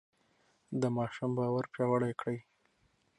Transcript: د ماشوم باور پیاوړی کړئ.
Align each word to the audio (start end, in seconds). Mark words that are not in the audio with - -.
د 0.81 0.83
ماشوم 0.97 1.31
باور 1.37 1.65
پیاوړی 1.73 2.11
کړئ. 2.19 2.37